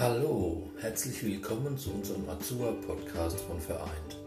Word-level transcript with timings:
Hallo, 0.00 0.62
herzlich 0.80 1.22
willkommen 1.22 1.76
zu 1.76 1.90
unserem 1.92 2.26
Azua-Podcast 2.26 3.38
von 3.38 3.60
Vereint. 3.60 4.18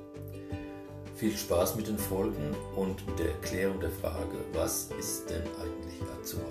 Viel 1.16 1.36
Spaß 1.36 1.78
mit 1.78 1.88
den 1.88 1.98
Folgen 1.98 2.56
und 2.76 3.04
mit 3.08 3.18
der 3.18 3.30
Erklärung 3.30 3.80
der 3.80 3.90
Frage, 3.90 4.38
was 4.54 4.92
ist 5.00 5.32
denn 5.32 5.42
eigentlich 5.42 6.00
Azua? 6.22 6.46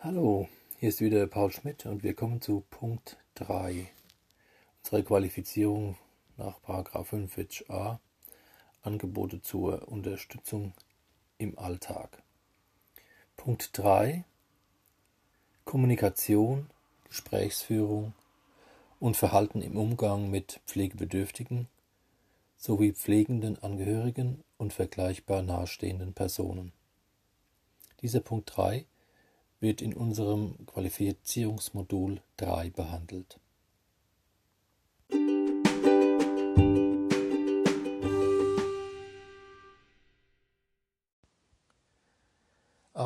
Hallo, 0.00 0.46
hier 0.78 0.90
ist 0.90 1.00
wieder 1.00 1.26
Paul 1.26 1.50
Schmidt 1.50 1.86
und 1.86 2.02
wir 2.02 2.12
kommen 2.12 2.42
zu 2.42 2.66
Punkt 2.68 3.16
3 3.36 3.90
unserer 4.84 5.02
Qualifizierung 5.02 5.96
nach 6.36 6.60
45a 6.60 7.98
Angebote 8.82 9.40
zur 9.40 9.88
Unterstützung 9.88 10.74
im 11.38 11.58
Alltag. 11.58 12.22
Punkt 13.46 13.78
3 13.78 14.24
Kommunikation, 15.64 16.68
Gesprächsführung 17.04 18.12
und 18.98 19.16
Verhalten 19.16 19.62
im 19.62 19.76
Umgang 19.76 20.32
mit 20.32 20.60
Pflegebedürftigen 20.66 21.68
sowie 22.56 22.90
pflegenden 22.92 23.62
Angehörigen 23.62 24.42
und 24.58 24.72
vergleichbar 24.72 25.42
nahestehenden 25.42 26.12
Personen. 26.12 26.72
Dieser 28.02 28.18
Punkt 28.18 28.50
3 28.56 28.84
wird 29.60 29.80
in 29.80 29.94
unserem 29.94 30.66
Qualifizierungsmodul 30.66 32.20
3 32.38 32.70
behandelt. 32.70 33.38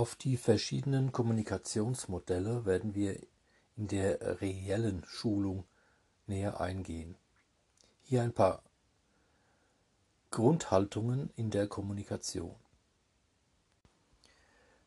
Auf 0.01 0.17
die 0.17 0.39
verschiedenen 0.39 1.13
Kommunikationsmodelle 1.13 2.65
werden 2.65 2.95
wir 2.95 3.21
in 3.77 3.87
der 3.87 4.41
reellen 4.41 5.05
Schulung 5.05 5.67
näher 6.27 6.59
eingehen. 6.59 7.19
Hier 8.05 8.23
ein 8.23 8.33
paar 8.33 8.63
Grundhaltungen 10.31 11.29
in 11.37 11.51
der 11.51 11.67
Kommunikation. 11.67 12.55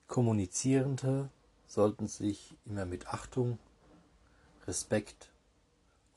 Kommunizierende 0.08 1.30
sollten 1.67 2.08
sich 2.08 2.58
immer 2.66 2.86
mit 2.88 3.06
Achtung, 3.09 3.59
Respekt 4.66 5.30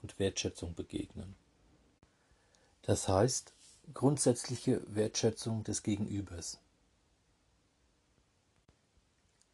und 0.01 0.19
Wertschätzung 0.19 0.75
begegnen. 0.75 1.37
Das 2.81 3.09
heißt 3.09 3.53
grundsätzliche 3.93 4.81
Wertschätzung 4.87 5.65
des 5.65 5.83
Gegenübers 5.83 6.61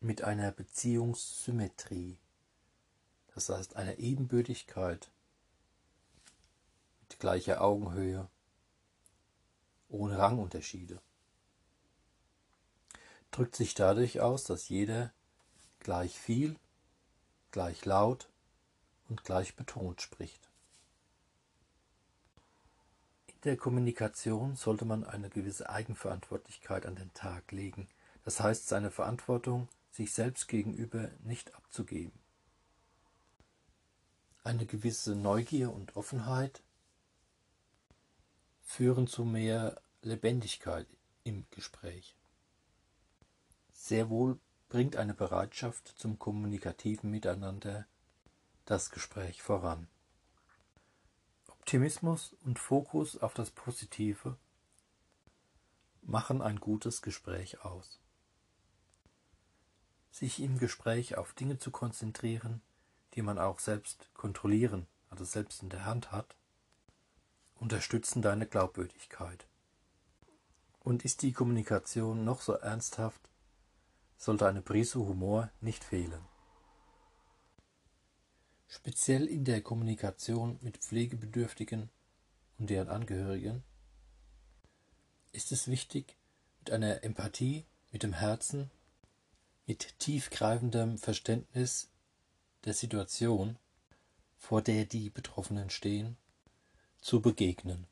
mit 0.02 0.22
einer 0.22 0.50
Beziehungssymmetrie, 0.50 2.18
das 3.34 3.48
heißt 3.48 3.76
einer 3.76 3.98
Ebenbürtigkeit 3.98 5.10
mit 7.02 7.20
gleicher 7.20 7.60
Augenhöhe, 7.60 8.28
ohne 9.88 10.18
Rangunterschiede. 10.18 11.00
Drückt 13.30 13.54
sich 13.56 13.74
dadurch 13.74 14.20
aus, 14.20 14.44
dass 14.44 14.68
jeder 14.68 15.12
gleich 15.78 16.18
viel, 16.18 16.56
gleich 17.50 17.84
laut 17.84 18.28
und 19.08 19.24
gleich 19.24 19.56
betont 19.56 20.02
spricht. 20.02 20.50
In 23.28 23.40
der 23.44 23.56
Kommunikation 23.56 24.56
sollte 24.56 24.84
man 24.84 25.04
eine 25.04 25.30
gewisse 25.30 25.68
Eigenverantwortlichkeit 25.70 26.86
an 26.86 26.96
den 26.96 27.12
Tag 27.14 27.52
legen, 27.52 27.88
das 28.24 28.40
heißt 28.40 28.68
seine 28.68 28.90
Verantwortung 28.90 29.68
sich 29.92 30.12
selbst 30.12 30.48
gegenüber 30.48 31.10
nicht 31.22 31.54
abzugeben. 31.54 32.18
Eine 34.42 34.66
gewisse 34.66 35.14
Neugier 35.14 35.72
und 35.72 35.96
Offenheit 35.96 36.62
führen 38.62 39.06
zu 39.06 39.24
mehr 39.24 39.80
Lebendigkeit 40.00 40.86
im 41.24 41.44
Gespräch. 41.50 42.16
Sehr 43.72 44.08
wohl 44.08 44.40
bringt 44.68 44.96
eine 44.96 45.14
Bereitschaft 45.14 45.88
zum 45.96 46.18
kommunikativen 46.18 47.10
Miteinander 47.10 47.86
das 48.64 48.90
Gespräch 48.90 49.42
voran. 49.42 49.86
Optimismus 51.48 52.34
und 52.44 52.58
Fokus 52.58 53.18
auf 53.18 53.34
das 53.34 53.50
Positive 53.50 54.38
machen 56.00 56.40
ein 56.40 56.58
gutes 56.58 57.02
Gespräch 57.02 57.60
aus 57.64 58.01
sich 60.12 60.40
im 60.40 60.58
Gespräch 60.58 61.16
auf 61.16 61.32
Dinge 61.32 61.58
zu 61.58 61.70
konzentrieren, 61.72 62.60
die 63.14 63.22
man 63.22 63.38
auch 63.38 63.58
selbst 63.58 64.10
kontrollieren, 64.14 64.86
also 65.10 65.24
selbst 65.24 65.62
in 65.62 65.70
der 65.70 65.84
Hand 65.84 66.12
hat, 66.12 66.36
unterstützen 67.56 68.22
deine 68.22 68.46
Glaubwürdigkeit. 68.46 69.46
Und 70.80 71.04
ist 71.04 71.22
die 71.22 71.32
Kommunikation 71.32 72.24
noch 72.24 72.42
so 72.42 72.52
ernsthaft, 72.52 73.20
sollte 74.18 74.46
eine 74.46 74.62
Prise 74.62 74.98
Humor 75.00 75.50
nicht 75.60 75.82
fehlen. 75.82 76.24
Speziell 78.68 79.26
in 79.26 79.44
der 79.44 79.62
Kommunikation 79.62 80.58
mit 80.60 80.78
Pflegebedürftigen 80.78 81.90
und 82.58 82.70
deren 82.70 82.88
Angehörigen 82.88 83.62
ist 85.32 85.52
es 85.52 85.68
wichtig, 85.68 86.16
mit 86.60 86.70
einer 86.70 87.02
Empathie, 87.02 87.64
mit 87.90 88.02
dem 88.02 88.12
Herzen 88.12 88.70
mit 89.66 89.98
tiefgreifendem 89.98 90.98
Verständnis 90.98 91.88
der 92.64 92.74
Situation, 92.74 93.56
vor 94.38 94.62
der 94.62 94.84
die 94.84 95.10
Betroffenen 95.10 95.70
stehen, 95.70 96.16
zu 97.00 97.20
begegnen. 97.20 97.86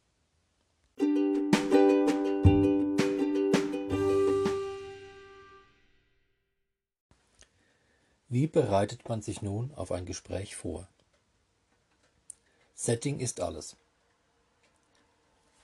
Wie 8.28 8.47
bereitet 8.47 9.09
man 9.09 9.22
sich 9.22 9.42
nun 9.42 9.75
auf 9.75 9.91
ein 9.91 10.06
Gespräch 10.06 10.54
vor? 10.54 10.86
Setting 12.75 13.19
ist 13.19 13.41
alles. 13.41 13.76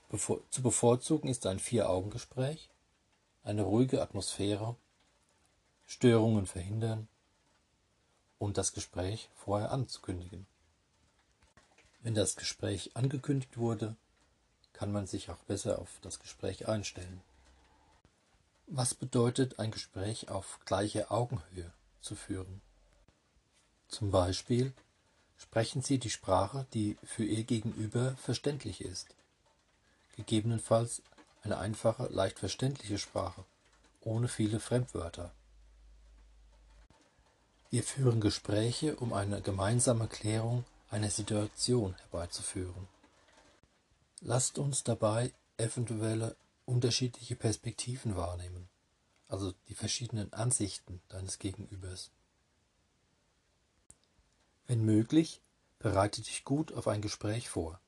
Bevor, 0.09 0.41
zu 0.51 0.61
bevorzugen 0.61 1.29
ist 1.29 1.45
ein 1.45 1.59
Vier-Augen-Gespräch, 1.59 2.69
eine 3.43 3.63
ruhige 3.63 4.01
Atmosphäre 4.01 4.75
Störungen 5.87 6.45
verhindern 6.45 7.07
und 8.37 8.57
das 8.57 8.73
Gespräch 8.73 9.29
vorher 9.35 9.71
anzukündigen. 9.71 10.45
Wenn 12.03 12.13
das 12.13 12.35
Gespräch 12.35 12.95
angekündigt 12.95 13.57
wurde, 13.57 13.95
kann 14.73 14.91
man 14.91 15.07
sich 15.07 15.31
auch 15.31 15.39
besser 15.47 15.79
auf 15.79 15.89
das 16.01 16.19
Gespräch 16.19 16.67
einstellen. 16.67 17.21
Was 18.67 18.93
bedeutet 18.93 19.59
ein 19.59 19.71
Gespräch 19.71 20.29
auf 20.29 20.59
gleicher 20.65 21.11
Augenhöhe 21.11 21.71
zu 22.01 22.15
führen? 22.15 22.61
Zum 23.87 24.11
Beispiel 24.11 24.73
sprechen 25.37 25.81
Sie 25.81 25.99
die 25.99 26.09
Sprache, 26.09 26.67
die 26.73 26.97
für 27.03 27.23
Ihr 27.23 27.45
Gegenüber 27.45 28.15
verständlich 28.17 28.81
ist. 28.81 29.15
Gegebenenfalls 30.17 31.01
eine 31.43 31.57
einfache, 31.57 32.07
leicht 32.07 32.39
verständliche 32.39 32.97
Sprache, 32.97 33.45
ohne 34.01 34.27
viele 34.27 34.59
Fremdwörter. 34.59 35.31
Wir 37.69 37.83
führen 37.83 38.21
Gespräche, 38.21 38.95
um 38.95 39.11
eine 39.11 39.41
gemeinsame 39.41 40.07
Klärung 40.07 40.63
einer 40.89 41.09
Situation 41.09 41.95
herbeizuführen. 41.95 42.87
Lasst 44.21 44.57
uns 44.57 44.85
dabei 44.85 45.33
eventuelle 45.57 46.37
unterschiedliche 46.65 47.35
Perspektiven 47.35 48.15
wahrnehmen, 48.15 48.69
also 49.27 49.53
die 49.67 49.75
verschiedenen 49.75 50.31
Ansichten 50.31 51.01
deines 51.09 51.39
Gegenübers. 51.39 52.09
Wenn 54.65 54.85
möglich, 54.85 55.41
bereite 55.79 56.21
dich 56.21 56.45
gut 56.45 56.71
auf 56.71 56.87
ein 56.87 57.01
Gespräch 57.01 57.49
vor, 57.49 57.81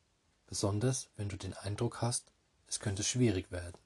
besonders 0.47 1.07
wenn 1.15 1.29
du 1.29 1.37
den 1.37 1.53
Eindruck 1.53 2.01
hast, 2.01 2.31
es 2.67 2.81
könnte 2.81 3.03
schwierig 3.03 3.49
werden. 3.49 3.77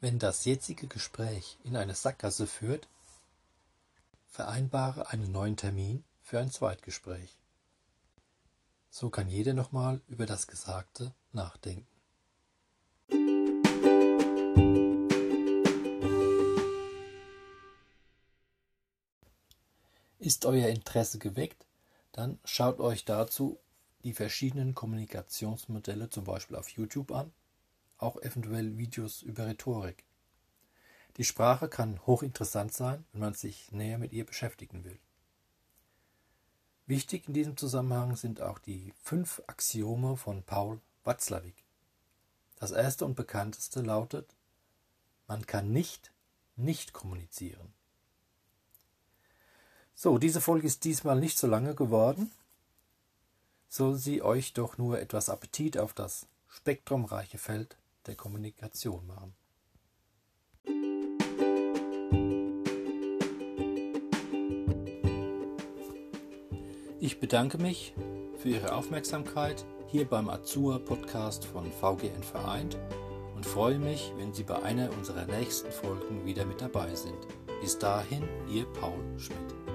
Wenn 0.00 0.18
das 0.18 0.44
jetzige 0.44 0.88
Gespräch 0.88 1.56
in 1.62 1.76
eine 1.76 1.94
Sackgasse 1.94 2.46
führt, 2.46 2.88
Vereinbare 4.36 5.08
einen 5.08 5.32
neuen 5.32 5.56
Termin 5.56 6.04
für 6.20 6.38
ein 6.38 6.50
Zweitgespräch. 6.50 7.38
So 8.90 9.08
kann 9.08 9.30
jeder 9.30 9.54
nochmal 9.54 10.02
über 10.08 10.26
das 10.26 10.46
Gesagte 10.46 11.14
nachdenken. 11.32 11.86
Ist 20.18 20.44
euer 20.44 20.68
Interesse 20.68 21.18
geweckt, 21.18 21.64
dann 22.12 22.38
schaut 22.44 22.78
euch 22.78 23.06
dazu 23.06 23.58
die 24.04 24.12
verschiedenen 24.12 24.74
Kommunikationsmodelle 24.74 26.10
zum 26.10 26.24
Beispiel 26.24 26.56
auf 26.56 26.68
YouTube 26.68 27.10
an, 27.10 27.32
auch 27.96 28.20
eventuell 28.20 28.76
Videos 28.76 29.22
über 29.22 29.46
Rhetorik. 29.46 30.04
Die 31.16 31.24
Sprache 31.24 31.68
kann 31.68 32.04
hochinteressant 32.06 32.72
sein, 32.74 33.04
wenn 33.12 33.20
man 33.20 33.34
sich 33.34 33.72
näher 33.72 33.98
mit 33.98 34.12
ihr 34.12 34.26
beschäftigen 34.26 34.84
will. 34.84 34.98
Wichtig 36.86 37.26
in 37.26 37.34
diesem 37.34 37.56
Zusammenhang 37.56 38.16
sind 38.16 38.40
auch 38.40 38.58
die 38.58 38.92
fünf 39.02 39.42
Axiome 39.46 40.16
von 40.16 40.42
Paul 40.42 40.80
Watzlawick. 41.04 41.64
Das 42.56 42.70
erste 42.70 43.04
und 43.04 43.16
bekannteste 43.16 43.80
lautet, 43.80 44.34
man 45.26 45.46
kann 45.46 45.72
nicht 45.72 46.12
nicht 46.56 46.92
kommunizieren. 46.92 47.72
So, 49.94 50.18
diese 50.18 50.40
Folge 50.40 50.66
ist 50.66 50.84
diesmal 50.84 51.18
nicht 51.18 51.38
so 51.38 51.46
lange 51.46 51.74
geworden. 51.74 52.32
Soll 53.68 53.96
sie 53.96 54.22
euch 54.22 54.52
doch 54.52 54.78
nur 54.78 55.00
etwas 55.00 55.28
Appetit 55.28 55.78
auf 55.78 55.92
das 55.92 56.26
spektrumreiche 56.48 57.38
Feld 57.38 57.76
der 58.06 58.14
Kommunikation 58.14 59.06
machen. 59.06 59.34
Ich 67.06 67.20
bedanke 67.20 67.56
mich 67.58 67.94
für 68.36 68.48
Ihre 68.48 68.74
Aufmerksamkeit 68.74 69.64
hier 69.86 70.06
beim 70.06 70.28
Azur 70.28 70.84
Podcast 70.84 71.44
von 71.44 71.70
VGN 71.70 72.24
Vereint 72.24 72.76
und 73.36 73.46
freue 73.46 73.78
mich, 73.78 74.12
wenn 74.16 74.34
Sie 74.34 74.42
bei 74.42 74.60
einer 74.60 74.90
unserer 74.90 75.24
nächsten 75.26 75.70
Folgen 75.70 76.26
wieder 76.26 76.44
mit 76.44 76.60
dabei 76.60 76.92
sind. 76.96 77.14
Bis 77.60 77.78
dahin, 77.78 78.24
Ihr 78.52 78.64
Paul 78.80 78.98
Schmidt. 79.18 79.65